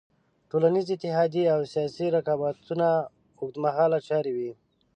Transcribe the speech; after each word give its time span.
ټولنیزې 0.49 0.93
اتحادیې 0.97 1.43
او 1.55 1.61
سیاسي 1.73 2.07
رقابتونه 2.17 2.87
اوږد 3.37 3.55
مهاله 3.65 3.99
چارې 4.07 4.31
وې. 4.37 4.51